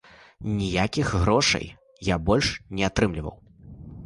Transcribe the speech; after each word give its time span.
Ніякіх 0.59 1.11
грошай 1.23 1.65
я 2.09 2.19
больш 2.31 2.47
не 2.79 2.83
атрымліваў. 2.89 3.35